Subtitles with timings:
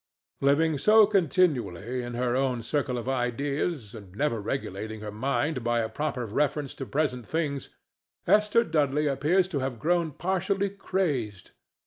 [0.41, 5.77] Living so continually in her own circle of ideas, and never regulating her mind by
[5.79, 7.69] a proper reference to present things,
[8.25, 11.51] Esther Dudley appears to have grown partially crazed.